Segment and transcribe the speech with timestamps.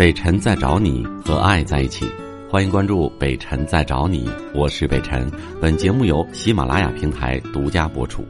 [0.00, 2.06] 北辰在找你和爱在一起，
[2.50, 5.30] 欢迎关注北辰在找你，我是北辰。
[5.60, 8.24] 本节目由喜马拉雅平台独家播出。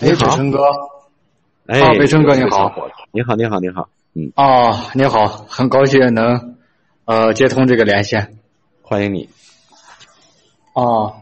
[0.00, 0.64] 哎，北辰哥，
[1.66, 2.74] 哎，啊，北辰哥你好，
[3.12, 6.56] 你好，你好，你好，嗯，啊，你好，很高兴能
[7.04, 8.38] 呃接通这个连线，
[8.80, 9.28] 欢迎你。
[10.72, 11.12] 啊，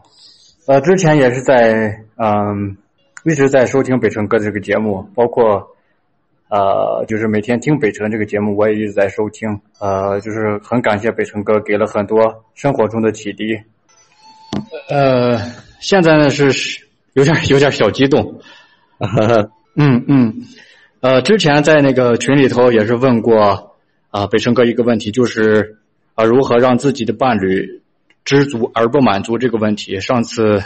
[0.65, 2.77] 呃，之前也是在嗯
[3.25, 5.75] 一直在收听北辰哥这个节目，包括
[6.49, 13.59] 呃就是每天听北辰这个节目，我也一直在收听，呃，就是很感谢北辰哥给了很多生活中的启迪。
[14.89, 15.37] 呃，
[15.79, 16.51] 现在呢是
[17.13, 18.39] 有点有点小激动。
[19.75, 20.33] 嗯嗯，
[21.01, 23.75] 呃，之前在那个群里头也是问过
[24.09, 25.77] 啊、北辰哥一个问题，就是
[26.15, 27.83] 啊、如何让自己的伴侣
[28.25, 29.99] 知足而不满足这个问题。
[29.99, 30.63] 上次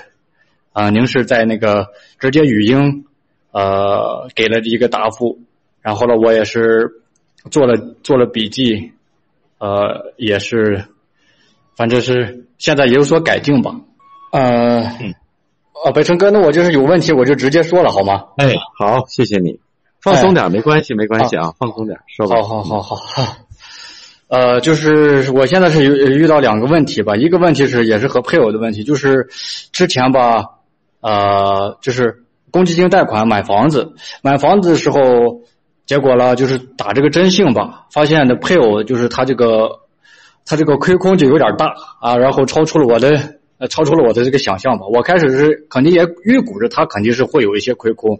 [0.72, 1.88] 啊、您是在那个
[2.20, 3.06] 直接语音
[3.52, 5.40] 呃给了一个答复，
[5.82, 7.04] 然后呢，我也是
[7.50, 8.92] 做了做了笔记，
[9.58, 10.86] 呃，也是
[11.76, 13.76] 反正是现在也有所改进吧。
[14.32, 14.84] 呃，
[15.84, 18.26] 啊，北辰哥，那我就是有问题我就直接说了好吗？
[18.38, 19.60] 哎，好，谢谢你，
[20.02, 22.36] 放松点，没关系，没关系啊，放松点，说吧。
[22.42, 23.38] 好好好好。
[24.28, 29.28] 呃，就是我现在是遇遇到两个问题吧，一个问题是也是和配偶的问题，就是
[29.74, 30.46] 之前吧，
[31.02, 35.42] 呃，就是公积金贷款买房子，买房子的时候，
[35.92, 39.82] 结果呢就是打这个征信吧，发现的配偶就是他这个
[40.46, 43.10] 他这个亏空就有点大啊，然后超出了我的
[43.58, 48.18] 呃超出了我的这个想象吧，我开始是肯定也预估着他肯定是会有一些亏空，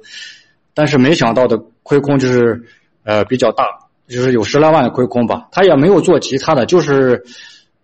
[0.74, 2.66] 但是没想到的亏空就是
[3.06, 3.64] 呃比较大。
[4.10, 7.24] 就是有十来万的亏空吧，他也没有做其他的，就是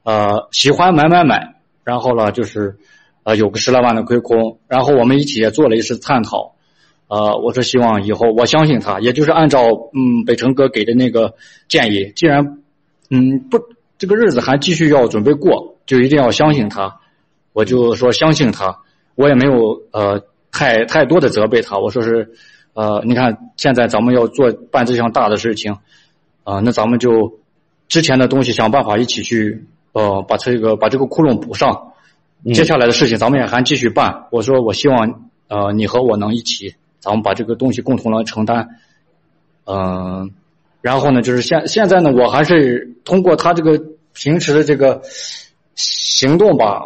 [0.04, 2.76] 呃喜欢买买买，然后呢就是
[3.24, 6.56] 呃有个十来万的亏空，然后我们一起也做了一次探讨，
[7.08, 11.36] 呃我是希望以后我相信他，也就是按照嗯北辰哥给的那个
[11.68, 12.60] 建议，既然
[13.10, 13.60] 嗯不
[13.98, 17.00] 这个日子还继续要准备过，就一定要相信他，
[17.54, 18.80] 我就说相信他，
[19.16, 22.34] 我也没有呃太太多的责备他，我说是
[22.74, 25.78] 呃你看现在咱们要做办这项大的事情。
[26.44, 27.42] 啊、那咱们就
[27.90, 31.92] 之前的东西想办法一起去，呃，把这个把这个窟窿补上。
[32.46, 34.28] 嗯接下来的事情咱们也还继续办。
[34.32, 36.76] 我说我希望呃你和我能一起，
[37.08, 38.68] 咱们把这个东西共同来承担。
[39.66, 40.32] 嗯、
[40.82, 43.82] 然后呢，就是现现在呢，我还是通过他这个
[44.14, 45.02] 平时的这个
[45.76, 46.82] 行动吧，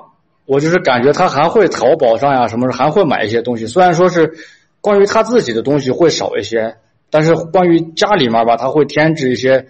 [0.45, 4.31] 我就是感觉他还会淘宝上呀什么还会买一些东西，虽然说是
[4.79, 6.77] 关于他自己的东西会少一些。
[7.13, 9.67] 但是关于家里面吧，他会添置一些，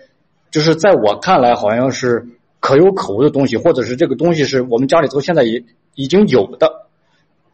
[0.51, 2.27] 就是在我看来好像是
[2.59, 6.80] 可有可无的东西，或者是这个东西是我们家里头现在已已经有的，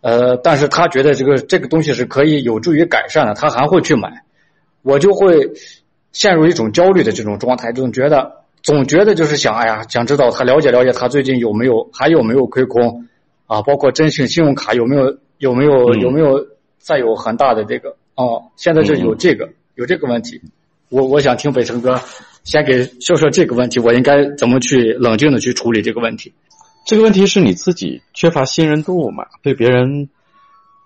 [0.07, 4.23] 呃，但是他觉得这个这个东西是可以有助于改善的，他还会去买，
[4.81, 5.51] 我就会
[6.13, 8.31] 陷入一种焦虑的这种状态，总觉得
[8.63, 13.05] 总觉得就是想，哎呀，想知道他了解了解他最近有没有还有没有亏空
[13.47, 16.47] 啊，包括征信信用卡有没有有没有嗯有没有
[16.79, 19.49] 再有很大的这个哦，现在就有这个。
[19.75, 20.41] 有这个问题，
[20.89, 21.99] 我我想听北辰哥
[22.45, 26.33] 先给说说这个问题，我应该怎么去冷静的去处理这个问题？
[26.87, 29.25] 这个问题是你自己缺乏信任度嘛？
[29.43, 30.07] 对别人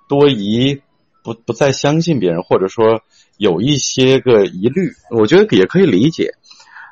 [0.10, 0.82] 多疑，
[1.24, 3.04] 不不再相信别人，或者说
[3.38, 6.32] 有一些个疑虑，我觉得也可以理解。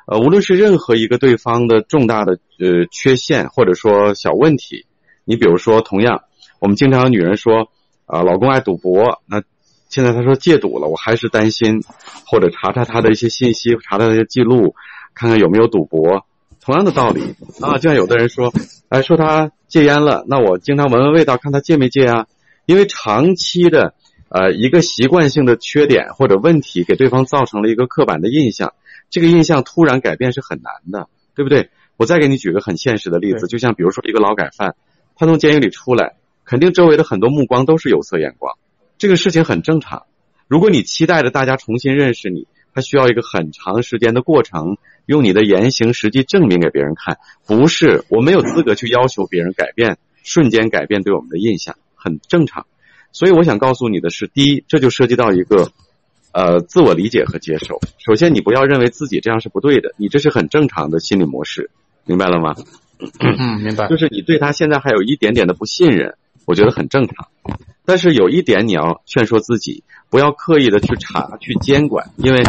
[0.06, 4.86] 呃，无论是任何一个对方的重大的呃缺陷，或者说小问题，
[5.24, 6.22] 你比如说，同样，
[6.60, 7.68] 我们经常有女人说
[8.06, 9.42] 啊、老公爱赌博，那。
[9.88, 11.82] 现在他说戒赌了，我还是担心，
[12.24, 14.76] 或者查查他的一些信息，查查他的记录，
[15.14, 16.24] 看看有没有赌博。
[16.70, 18.52] 同样的道理啊，就像有的人说，
[18.90, 22.28] 哎，说他戒烟了，那我经常闻闻味道，看他戒没戒啊。
[22.64, 23.94] 因为长期的
[24.28, 28.74] 呃一个习惯性的缺点或者问题，给对方造成了一个刻板的印象，
[29.10, 31.70] 这个印象突然改变是很难的，对不对？
[31.96, 34.76] 我再给你举个很现实的例子，就像比如说一个劳改犯，
[35.16, 36.14] 他从监狱里出来，
[36.44, 38.56] 肯定周围的很多目光都是有色眼光。
[38.96, 40.04] 这个事情很正常。
[40.46, 44.76] 如果你期待着大家重新认识你，它需要一个很长时间的过程，
[45.06, 47.18] 用你的言行实际证明给别人看。
[47.46, 52.66] 不是，我没有资格去要求别人改变，瞬间改变对我们的印象，很正常。
[53.12, 55.72] 所以我想告诉你的是，第一，这就涉及到一个
[56.32, 57.80] 呃自我理解和接受。
[57.98, 61.70] 首先，你不要认为自己这样是不对的，你这是很正常的心理模式，
[62.04, 62.54] 明白了吗？
[63.18, 63.88] 嗯，明白。
[63.88, 67.28] 就是你对他现在还有一点点的不信任，我觉得很正常。
[67.84, 72.44] 但是有一点你要劝说自己，不要刻意的去查、去监管，因为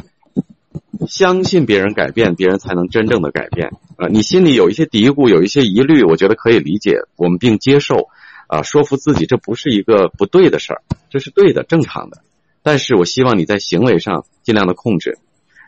[1.11, 3.73] 相信别人改变，别人才能真正的改变。
[3.97, 8.07] 呃，你心里有一些嘀咕，有一些疑虑，我觉得可以理解，我们并接受。
[8.47, 12.21] 啊，说服自己这不是一个不对的事儿，这是对的、正常的。
[12.63, 15.17] 但是我希望你在行为上尽量的控制。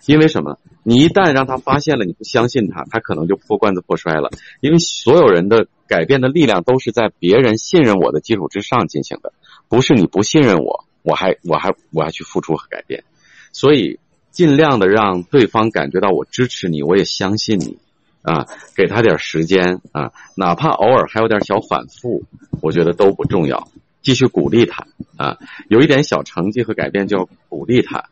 [0.05, 0.59] 因为什么？
[0.83, 4.31] 你一旦让他发现了你不相信他，他可能就破罐子破摔了。
[4.61, 9.33] 因为所有人的改变的力量都是在别人信任我的基础之上进行的，
[9.67, 13.03] 不是你不信任我，我还我还我还去付出和改变。
[13.51, 13.99] 所以
[14.33, 17.77] 尽量的让对方感觉到我支持你，我也相信你
[18.21, 18.45] 啊，
[18.75, 22.23] 给他点时间啊，哪怕偶尔还有点小反复，
[22.61, 23.69] 我觉得都不重要。
[24.01, 24.85] 继续鼓励他
[25.15, 25.37] 啊，
[25.69, 28.03] 有一点小成绩和改变就要鼓励他。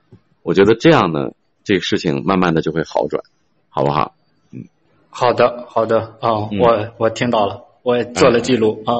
[0.43, 1.31] 我觉得这样呢。
[1.63, 3.23] 这个事情慢慢的就会好转，
[3.69, 4.15] 好不好？
[4.49, 4.65] 嗯，
[5.11, 8.95] 好的，好的啊，我我听到了，我也做了记录啊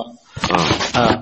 [0.53, 1.21] 啊啊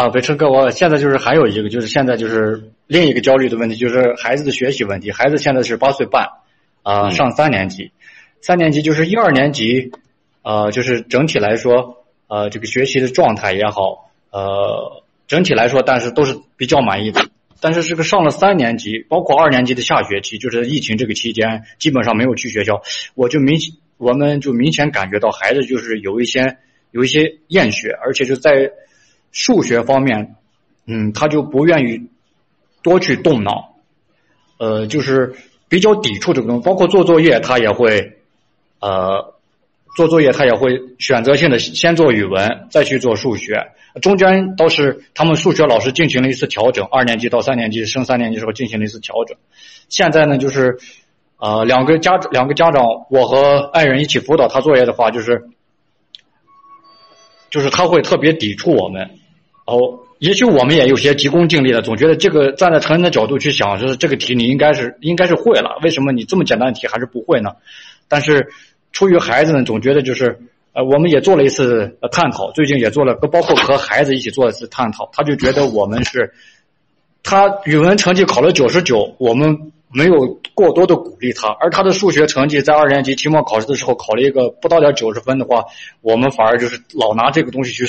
[0.00, 0.08] 啊！
[0.08, 5.12] 北辰哥，我现在就是还有一个，就是现在就是另一个焦虑的问题，就是孩子的学习问题。
[5.12, 6.26] 孩子现在是八岁半
[6.82, 7.90] 啊，上三年级，
[8.40, 9.92] 三年级就是一二年级，
[10.40, 17.20] 呃，就是整体来说，呃，这个学习的状态也好，呃，整体来说，但是都是比较满意的。
[17.60, 22.80] 但是这个上了三年级，包括二年级的下学期，就是疫情这个期间，基本上没有去学校，
[23.14, 26.56] 我就明显，我们就明显感觉到孩子就是有一些
[26.90, 28.70] 有一些厌学，而且就在
[29.32, 30.36] 数学方面，
[30.86, 32.08] 嗯，他就不愿意
[32.82, 33.76] 多去动脑，
[34.58, 35.34] 呃，就是
[35.68, 38.18] 比较抵触这个东西，包括做作业，他也会，
[38.80, 39.34] 呃。
[39.96, 43.72] 做作业，他也会选择性的先做语文，再去做数学。
[44.00, 49.36] 中间倒是他们数学老师进行了一次调整，二年级到三年级升三年级时候进行了一次调整。
[49.88, 50.78] 现在呢，就是
[51.38, 55.48] 呃两个家两个家长，我和爱人一起辅导他作业的话，就是
[57.50, 59.18] 就是他会特别抵触我们。
[59.70, 67.52] 哦，也许我们也有些急功近利了，总觉得这个站在成人的角度去想，就是这个题你应该是应该是会了，为什么你这么简单的题还是不会呢？
[68.08, 68.48] 但是。
[68.92, 70.40] 出于孩子呢，总觉得就是，
[70.72, 76.32] 呃，我们也做了一次探讨，最近也做了，包括和孩子一起做一次探讨，他就觉得我们是，
[77.22, 85.66] 他语文成绩考了九十九，我们没有过多的鼓励他，而他的数学成绩在二年级期末考试的时候考了一个不到点九十分的话，
[86.00, 87.86] 我们反而就是老拿这个东西去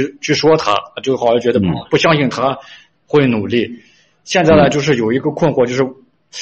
[0.00, 1.60] 去去说他，就好像觉得
[1.90, 2.58] 不相信他
[3.06, 3.80] 会努力。
[4.24, 5.86] 现在呢，就是有一个困惑，就是。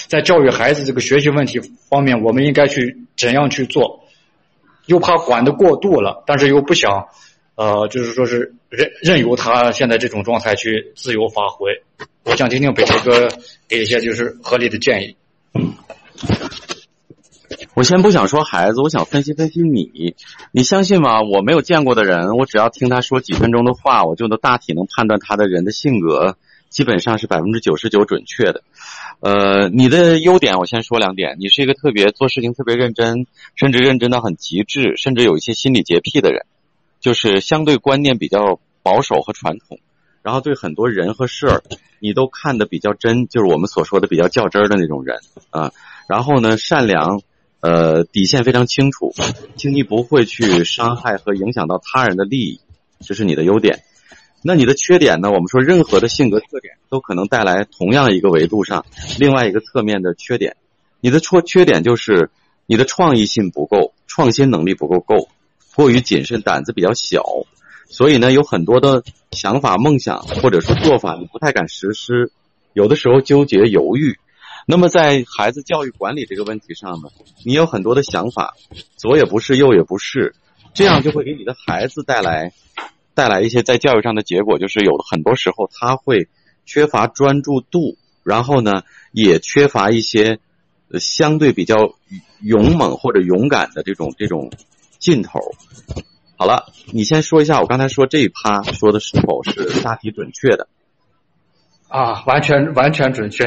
[0.06, 1.58] 在教育孩子这个学习问题
[1.88, 4.06] 方面，我们应该去怎样去做？
[4.87, 7.08] 又怕管的过度了，但是又不想，
[7.56, 11.73] 呃，就是说是任任由他现在这种状态去自由发挥。
[12.23, 13.29] 我想听听北辰哥
[13.67, 15.17] 给一些就是合理的建议。
[17.75, 20.17] 我先不想说孩子，我想分析分析你。
[20.50, 21.22] 你相信吗？
[21.22, 26.37] 我没有见过的人，我只要听他说几分钟的话，我就能大体能判断他的人的性格，
[26.69, 28.62] 基本上是百分之九十九准确的。
[29.20, 31.37] 呃，你的优点我先说两点。
[31.38, 36.46] 你是一个特别做事情特别认真，甚至认真到很极致，甚至有一些心理洁癖的人，
[37.00, 39.78] 就是相对观念比较保守和传统，
[40.22, 41.62] 然后对很多人和事儿
[42.00, 45.19] 你都看得比较真，就是我们所说的比较较真儿的那种人
[45.50, 45.70] 啊。
[46.08, 47.20] 然后呢，善良，
[47.61, 49.15] 呃，底线非常清楚，
[49.57, 52.61] 轻易不会去伤害和影响到他人的利益，
[53.01, 53.83] 这是你的优点。
[54.43, 55.31] 那你的缺点呢？
[55.31, 58.87] 我们说任何的性格特点都可能带来同样一个维度上
[59.19, 60.57] 另外一个侧面的缺点。
[61.03, 62.31] 你的错缺点就是
[62.65, 65.29] 你的创意性不够，创新能力不够够，
[65.75, 67.23] 过于谨慎，胆子比较小，
[67.91, 69.03] 所以呢有很多的
[69.33, 72.33] 想法、梦想或者说做法你不太敢实施，
[72.73, 74.19] 有的时候纠结犹豫。
[74.67, 77.08] 那么在孩子教育管理这个问题上呢，
[77.44, 78.55] 你有很多的想法，
[78.96, 80.34] 左也不是，右也不是，
[80.75, 82.53] 这样就会给你的孩子带来。
[83.13, 86.29] 带来一些在教育上的结果，就是有很多时候他会
[86.65, 90.39] 缺乏专注度，然后呢，也缺乏一些
[90.99, 91.96] 相对比较
[92.41, 94.51] 勇猛或者勇敢的这种这种
[94.99, 95.41] 劲头。
[96.39, 100.69] 好了，你先说一下，我刚才说这一趴说的是否是大体准确的？
[101.89, 103.44] 啊，完全完全准确，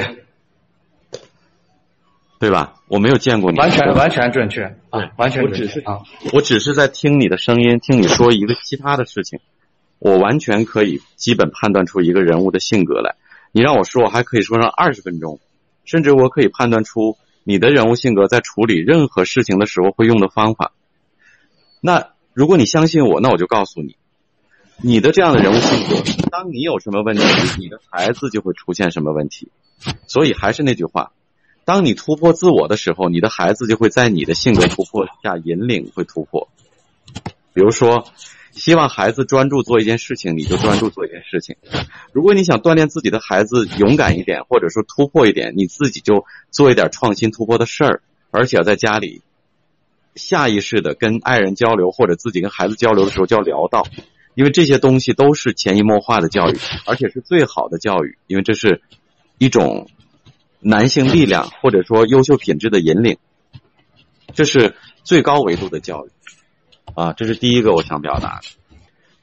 [2.44, 2.74] 对吧？
[2.90, 6.02] 我没有见过你，完全完全准确啊，完全准确啊！
[6.34, 9.40] 我只是在听你的声音，听你说一个其他的事情。
[9.98, 13.16] 我完全可以基本判断出一个人物的性格来。
[13.54, 15.40] 你让我说，我还可以说上二十分钟，
[15.86, 20.74] 甚至我可以判断出你的人物性格在处理任何事情的时候会用的方法。
[21.80, 23.96] 那如果你相信我，那我就告诉你，
[24.82, 27.24] 你的这样的人物性格，当你有什么问题，
[27.58, 29.50] 你的孩子就会出现什么问题。
[30.08, 31.14] 所以还是那句话，
[31.66, 36.50] 当你突破自我的时候，你的孩子就会在你的性格突破下引领会突破。
[37.54, 38.08] 比如说。
[38.56, 41.56] 希望孩子专注做一件事情，你就专注做一件事情。
[42.12, 49.24] 如果你想锻炼自己的孩子勇敢一点，或者说突破一点，你自己就做一点创新突破的事儿，而且在家里
[50.14, 53.88] 下意识的跟爱人交流，或者自己跟孩子交流的时候就要聊到，
[54.36, 58.84] 因为这些东西都是潜移默化的教育，而且是最好的教育，因为这是
[59.40, 59.88] 一种
[60.64, 63.18] 男性力量 或者说优秀品质的引领，
[64.34, 66.10] 这是最高维度的教育
[66.96, 68.48] 啊，这是第一个我想表达的。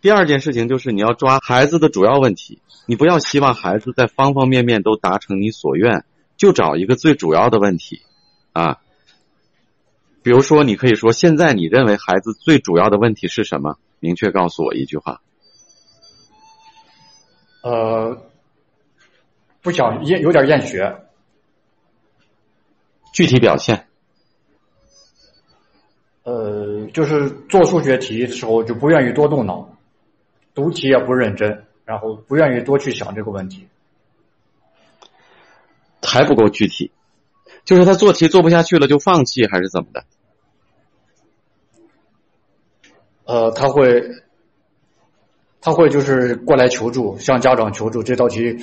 [0.00, 6.04] 第二件事情就是你要抓孩子的主要问题，你不要希望孩子在方方面面都达成你所愿，
[6.36, 8.00] 就找一个最主要的问题
[8.52, 8.78] 啊。
[10.22, 13.78] 比如说，你可以说，现在你认为孩子最主要的问题是什么？
[14.00, 15.20] 明确告诉我一句话。
[17.62, 18.22] 呃，
[19.60, 20.94] 不想厌，有点厌学。
[23.12, 23.86] 具体表现？
[26.22, 29.76] 呃，就是做数学题的时候就不愿意多动脑，
[30.54, 33.66] 读题也不认真，然后不愿意多去想这个问题。
[36.02, 36.90] 还不够具体，
[37.64, 40.04] 就是他做题做不下去了就放弃，还是怎么的？
[43.24, 44.02] 呃，他会，
[45.60, 48.02] 他会就是过来求助，向家长求助。
[48.02, 48.56] 这道题，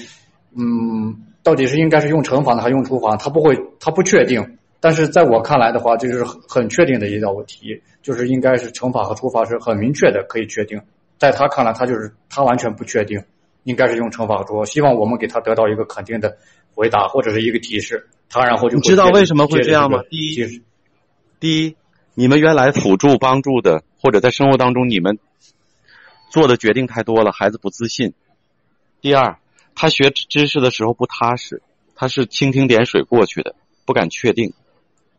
[0.55, 3.15] 嗯，到底是应该是用乘法呢，还是用除法？
[3.15, 4.57] 他不会，他不确定。
[4.81, 10.81] 但是在我看来的话，这就是很确定的一道题，就是应该是乘法和除法是很明确的，可以确定。
[11.17, 13.23] 在他看来，他就是他完全不确定，
[13.63, 14.65] 应该是用乘法和除法。
[14.65, 16.35] 希望我们给他得到一个肯定的
[16.75, 20.01] 回答或者是一个提示，他然后就你知道为什么会这样吗？
[20.09, 20.61] 第一，
[21.39, 21.77] 第一。
[22.13, 25.17] 你们原来辅助帮助的，或者在生活当中你们
[26.29, 28.13] 做的决定太多了，孩子不自信。
[28.99, 29.37] 第二，
[29.79, 31.61] 他学知识的时候不踏实，
[31.95, 33.55] 他是蜻蜓点水过去的，
[33.85, 34.53] 不敢确定，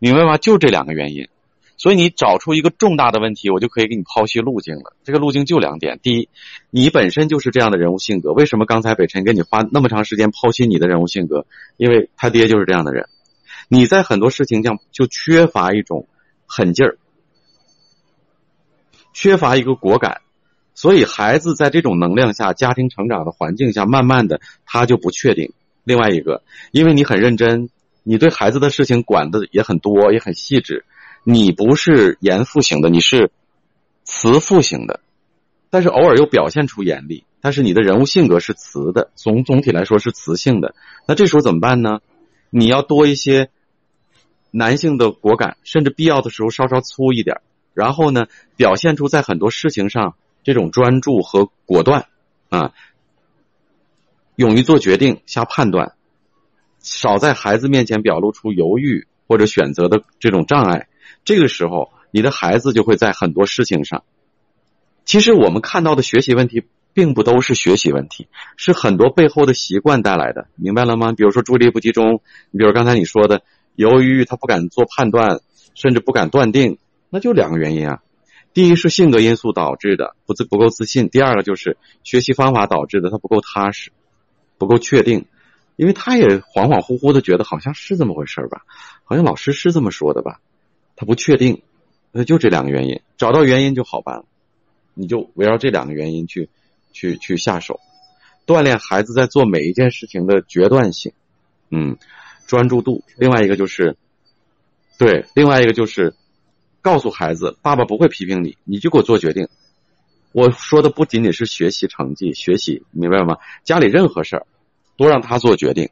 [0.00, 0.36] 明白吗？
[0.36, 1.28] 就这两个原因。
[1.76, 4.96] 所以你找出一个重大的问题，我就可以给你剖析路径了。
[5.04, 6.28] 这个路径就两点：第一，
[6.70, 8.32] 你本身就是这样的人物性格。
[8.32, 11.46] 为什么刚才北辰给你花那么长时间剖析你的人物性格？
[11.76, 13.08] 因为他爹就是这样的人。
[13.68, 16.08] 你在很多事情上就缺乏一种。
[16.50, 16.96] 狠劲儿，
[19.12, 20.22] 缺乏一个果敢，
[20.78, 25.52] 所以孩子在这种能量下、家庭成长的环境下，慢慢的他就不确定。
[25.82, 27.68] 另外一个，因为你很认真，
[28.04, 30.84] 你对孩子的事情管的也很多，也很细致。
[31.24, 33.32] 你不是严父型的，你是
[34.04, 35.00] 慈父型的，
[35.68, 37.24] 但是偶尔又表现出严厉。
[37.40, 40.76] 但是你的人物性格是慈的，总总体来说是慈性的。
[41.08, 41.98] 那这时候怎么办呢？
[42.50, 43.50] 你要多一些。
[44.52, 47.40] 男性的果敢，甚至必要的时候稍稍粗一点，
[47.74, 50.14] 然后呢，表现出在很多事情上
[50.48, 52.06] 这种专注和果断
[52.48, 52.72] 啊，
[54.34, 55.92] 勇于做决定、下判断，
[56.80, 60.88] 少在孩子面前表露出犹豫或者选择的这种障碍。
[61.22, 64.04] 这个时候，你的孩子就会在很多事情上。
[65.04, 66.64] 其实我们看到的学习问题，
[66.94, 71.12] 并不都是学习问题，是很多背后的习惯带来的，明白了吗？
[71.12, 73.42] 比如说注意力不集中，你比如刚才你说的。
[73.74, 75.40] 由于他不敢做判断，
[75.74, 76.78] 甚至不敢断定，
[77.10, 78.00] 那就两个原因啊。
[78.58, 83.92] 第一是性格因素导致的，不自不够自信；第二个就是学习方法导致的，他不够踏实，
[84.58, 85.26] 不够确定。
[85.76, 88.64] 因为他也恍恍惚惚的觉得好像是这么回事吧，
[89.04, 90.40] 好像老师是这么说的吧，
[90.96, 91.62] 他不确定。
[92.10, 94.24] 那就这两个原因，找到原因就好办了。
[94.94, 96.48] 你就围绕这两个原因去
[96.92, 97.78] 去去下手，
[98.44, 101.12] 锻炼孩子在做每一件事情的决断性。
[101.70, 101.96] 嗯。
[102.48, 103.96] 专注度，另外一个就是，
[104.98, 106.16] 对，另外一个就是
[106.82, 109.48] 告诉孩子，爸爸不会批评你，你就给我做决定。
[110.32, 113.38] 我说的不仅仅是学习成绩，学习明白吗？
[113.64, 114.46] 家里任何事儿
[114.96, 115.90] 都让他做决定，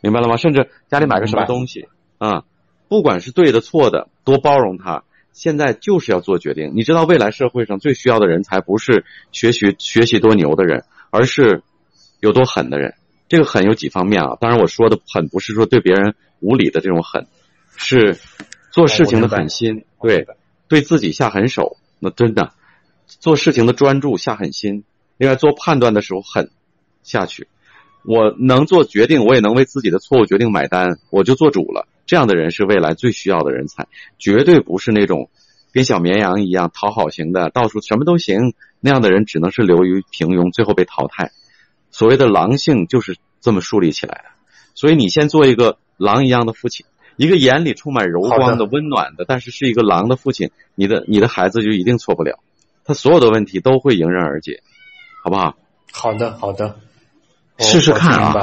[0.00, 0.36] 明白了吗？
[0.36, 1.88] 甚至家里买个什么东西
[2.18, 2.44] 啊，
[2.88, 5.04] 不管是对的错的，多包容他。
[5.32, 6.72] 现在就是要做决定。
[6.74, 11.62] 你知道，未来社会上最需要的人才不是学习学习多牛的人，而是
[12.18, 12.94] 有多狠的人。
[13.28, 14.36] 这个狠有几方面啊？
[14.40, 17.28] 当然，我说的狠不是说对别人无理的这种狠，
[17.76, 18.18] 是
[18.70, 20.26] 做事情的狠心，对，
[20.68, 21.76] 对自己下狠手。
[22.00, 22.52] 那真的
[23.06, 24.84] 做事情的专注下狠心，
[25.16, 26.50] 另外做判断的时候狠
[27.02, 27.48] 下去。
[28.04, 31.88] 我能做决定，我也能为自己的错误决定买单，我就做主了。
[32.06, 35.28] 这样的人是未来最需要的人才，绝对不是那种
[35.72, 41.32] 跟小绵羊一样讨好型的，到处什么都行那样的人，只能是流于平庸，最后被淘汰。
[41.90, 44.30] 所谓的狼性就是这么树立起来的，
[44.74, 46.86] 所以你先做一个狼一样的父亲，
[47.18, 52.38] 一个眼里充满柔光的、温暖的，但是是一个狼的父亲，你的你的孩子就一定错不了，
[52.84, 54.62] 他所有的问题都会迎刃而解，
[55.22, 55.54] 好不好？
[55.92, 56.76] 好的，好的，
[57.58, 58.40] 试试看啊，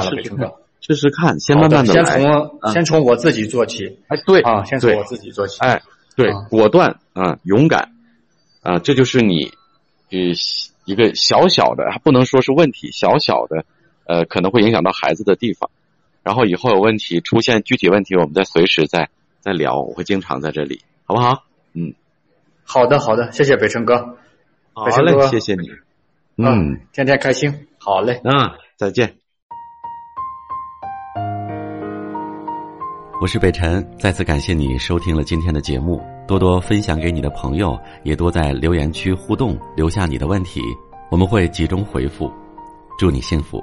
[0.80, 5.82] 试试看，先慢慢的来，先从先从我自己做起，哎，对啊，先从我自己做起，哎，
[6.14, 7.90] 对，果断啊，勇敢
[8.62, 9.50] 啊，这就是你，
[10.10, 10.18] 呃。
[10.86, 13.64] 一个小小的，还不能说是问题，小小的，
[14.06, 15.68] 呃，可能会影响到孩子的地方。
[16.26, 19.80] 然后以后有问题出现具体问题，我们再随时再再聊。
[19.80, 21.44] 我会经常在这里，好不好？
[21.72, 21.94] 嗯，
[22.64, 24.18] 好的，好的，谢谢北辰哥。
[24.72, 25.70] 好嘞，谢谢你。
[26.36, 27.68] 嗯，天天开心。
[27.78, 28.20] 好嘞。
[28.24, 28.32] 嗯，
[28.74, 29.14] 再见。
[33.20, 40.60] 我是北辰，再次感谢你收听了今天的节目，多多分享给你的朋友，也多在留言区互动，留下你的问题，
[41.08, 42.28] 我们会集中回复。
[42.98, 43.62] 祝你幸福。